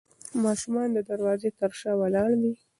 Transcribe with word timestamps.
ماشوم 0.43 0.75
د 0.93 0.97
دروازې 1.09 1.49
تر 1.59 1.71
شا 1.79 1.91
ولاړ 2.01 2.29
دی. 2.41 2.53